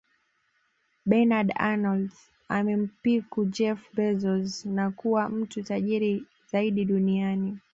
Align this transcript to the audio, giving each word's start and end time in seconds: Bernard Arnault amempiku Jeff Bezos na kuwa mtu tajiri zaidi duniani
Bernard 1.09 1.49
Arnault 1.67 2.13
amempiku 2.55 3.39
Jeff 3.53 3.79
Bezos 3.95 4.63
na 4.65 4.91
kuwa 4.91 5.29
mtu 5.29 5.63
tajiri 5.63 6.25
zaidi 6.51 6.85
duniani 6.85 7.57